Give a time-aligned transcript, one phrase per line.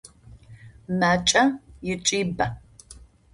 [0.99, 1.43] Макӏэ
[1.93, 2.45] ыкӏи бэ.